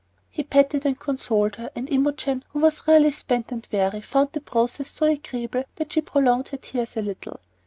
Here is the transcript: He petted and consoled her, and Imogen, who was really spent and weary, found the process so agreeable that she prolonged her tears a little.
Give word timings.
He 0.31 0.41
petted 0.41 0.83
and 0.83 0.99
consoled 0.99 1.57
her, 1.57 1.69
and 1.75 1.87
Imogen, 1.91 2.43
who 2.49 2.59
was 2.61 2.87
really 2.87 3.11
spent 3.11 3.51
and 3.51 3.67
weary, 3.71 4.01
found 4.01 4.29
the 4.31 4.41
process 4.41 4.89
so 4.89 5.05
agreeable 5.05 5.65
that 5.75 5.93
she 5.93 6.01
prolonged 6.01 6.47
her 6.47 6.57
tears 6.57 6.97
a 6.97 7.03
little. 7.03 7.39